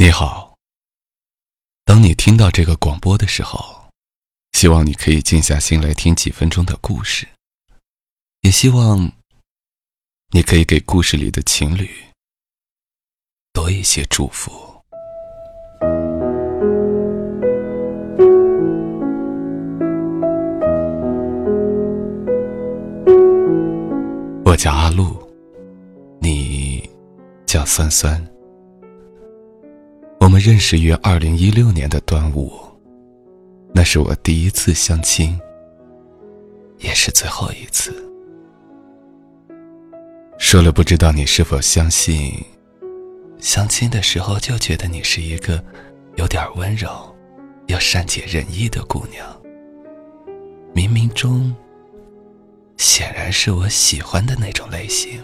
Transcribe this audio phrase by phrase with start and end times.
[0.00, 0.56] 你好。
[1.84, 3.90] 当你听到这个广播的时候，
[4.52, 7.26] 希望你可以静下心来听几分钟的故事，
[8.42, 9.10] 也希望
[10.30, 11.90] 你可以给故事里的情侣
[13.52, 14.52] 多一些祝福。
[24.44, 25.28] 我叫阿露，
[26.20, 26.88] 你
[27.46, 28.24] 叫酸酸。
[30.28, 32.52] 我们认识于二零一六年的端午，
[33.72, 35.40] 那是我第一次相亲，
[36.80, 37.94] 也是最后一次。
[40.36, 42.44] 说了不知道你是否相信，
[43.38, 45.64] 相亲的时候就觉得你是一个
[46.16, 46.90] 有点温柔
[47.68, 49.26] 又善解人意的姑娘。
[50.74, 51.56] 冥冥中，
[52.76, 55.22] 显然是我喜欢的那种类型。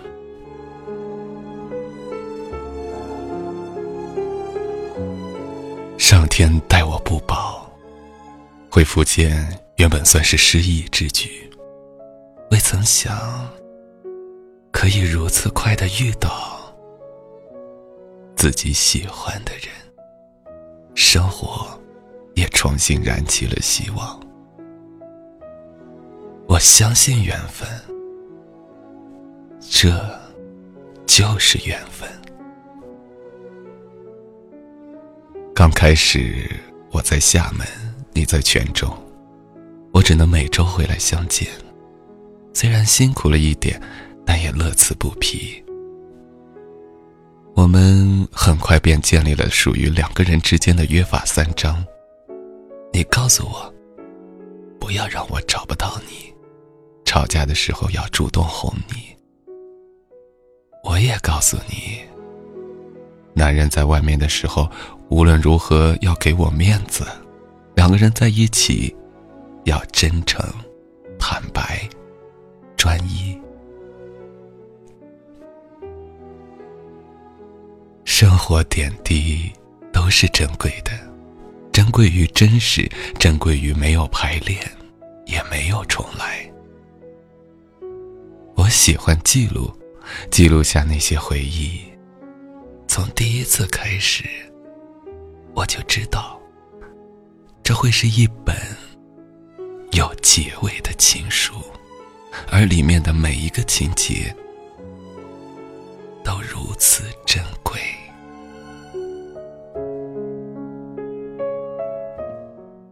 [6.07, 7.67] 上天待我不薄，
[8.71, 11.51] 回福建原本算是失意之举，
[12.51, 13.49] 未曾想
[14.71, 16.31] 可以如此快的遇到
[18.37, 20.55] 自己喜欢的人，
[20.95, 21.67] 生活
[22.35, 24.21] 也重新燃起了希望。
[26.47, 27.67] 我相信缘分，
[29.59, 29.91] 这
[31.07, 32.07] 就是缘分。
[35.55, 36.51] 刚开始
[36.91, 37.65] 我在厦门，
[38.13, 38.93] 你在泉州，
[39.93, 41.47] 我只能每周回来相见。
[42.53, 43.81] 虽然辛苦了一点，
[44.27, 45.65] 但也乐此不疲。
[47.55, 51.85] 我们很快便建立了属于两个人之间的约法三章。
[52.93, 53.73] 你告诉我，
[54.81, 56.35] 不要让我找不到你，
[57.05, 59.15] 吵架的时候要主动哄你。
[60.83, 62.01] 我也告诉你。
[63.37, 64.71] 男人在外面的时候，
[65.09, 67.07] 无论如何要给我面子。
[67.75, 68.95] 两个人在一起，
[69.65, 70.45] 要真诚、
[71.19, 71.81] 坦白、
[72.77, 73.39] 专一。
[78.05, 79.53] 生活点滴
[79.93, 80.93] 都是珍贵的，
[81.73, 82.89] 珍贵于真实，
[83.19, 84.61] 珍贵于没有排练，
[85.27, 86.49] 也没有重来。
[88.55, 89.73] 我喜欢记录，
[90.31, 91.81] 记录下那些回忆。
[92.87, 94.25] 从第一次开始，
[95.55, 96.41] 我就知道，
[97.63, 98.55] 这会是一本
[99.93, 101.55] 有结尾的情书，
[102.51, 104.35] 而里面的每一个情节
[106.25, 107.81] 都如此珍贵。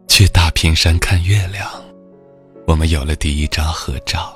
[0.07, 1.69] 去大平山看月亮，
[2.65, 4.33] 我们有了第一张合照；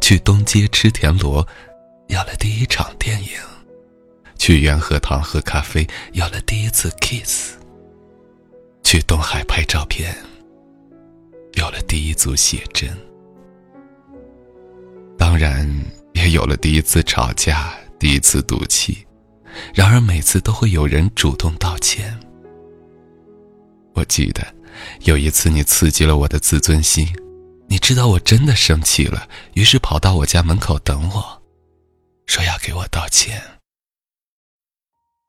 [0.00, 1.46] 去东街吃田螺，
[2.06, 3.30] 有了第一场电影。
[4.46, 7.54] 去元和堂喝咖啡，有了第一次 kiss；
[8.84, 10.16] 去东海拍照片，
[11.54, 12.88] 有了第一组写真。
[15.18, 15.68] 当然，
[16.12, 19.04] 也有了第一次吵架，第一次赌气。
[19.74, 22.16] 然而，每次都会有人主动道歉。
[23.94, 24.46] 我记得
[25.00, 27.12] 有一次，你刺激了我的自尊心，
[27.66, 31.42] 你知道我真的生气了，于是跑到我家门口等我，
[32.26, 33.42] 说要给我道歉。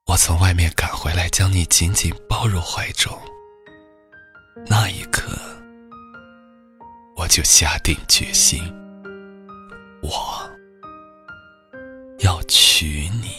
[0.08, 3.14] 我从外面赶回来，将你紧紧抱入怀中。
[4.66, 5.30] 那一刻，
[7.18, 8.64] 我就下定决心，
[10.02, 10.10] 我
[12.20, 13.36] 要娶你。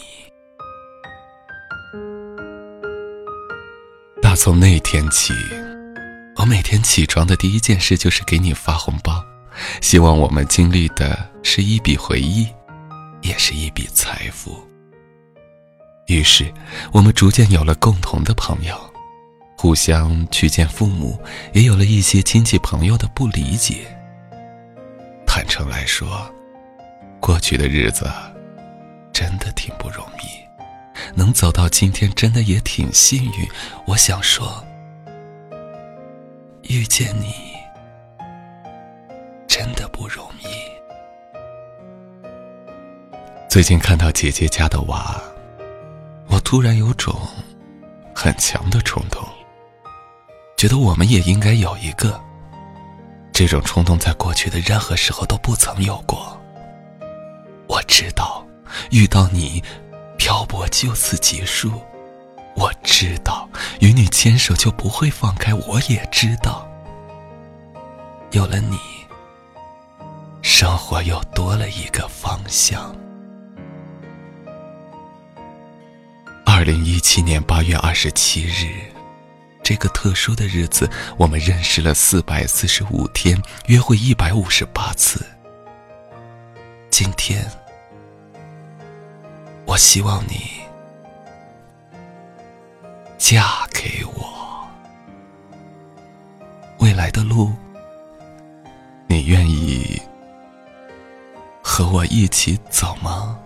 [4.21, 5.33] 打从那天起，
[6.35, 9.25] 我每天起床的第一件事就是给你发红包，
[9.81, 12.47] 希望我们经历的是一笔回忆，
[13.21, 14.68] 也是一笔财富。
[16.09, 16.51] 于是，
[16.91, 18.75] 我们逐渐有了共同的朋友，
[19.55, 21.21] 互相去见父母，
[21.53, 23.85] 也有了一些亲戚朋友的不理解。
[25.27, 26.27] 坦诚来说，
[27.19, 28.09] 过去的日子
[29.13, 30.27] 真的挺不容易，
[31.15, 33.47] 能走到今天真的也挺幸运。
[33.85, 34.63] 我想说，
[36.63, 37.31] 遇见你
[39.47, 40.47] 真的不容易。
[43.47, 45.21] 最近看到姐姐家的娃。
[46.49, 47.15] 突然有种
[48.15, 49.23] 很强的冲动，
[50.57, 52.19] 觉得我们也应该有一个。
[53.31, 56.35] 这种冲动在过去的任何时候都不曾有过。
[57.67, 58.43] 我知道，
[58.89, 59.63] 遇到你，
[60.17, 61.71] 漂泊就此结束。
[62.55, 63.47] 我知道，
[63.79, 65.53] 与你牵手就不会放开。
[65.53, 66.67] 我也知道，
[68.31, 68.79] 有了你，
[70.41, 72.91] 生活又多了一个方向。
[76.69, 78.67] 零一七年八月二十七日，
[79.63, 80.87] 这个特殊的日子，
[81.17, 85.25] 我们认识了四百四十五天，约会一百五十八次。
[86.91, 87.43] 今天，
[89.65, 90.61] 我希望你
[93.17, 94.69] 嫁给我。
[96.77, 97.51] 未来的路，
[99.07, 99.99] 你愿意
[101.63, 103.39] 和我一起走吗？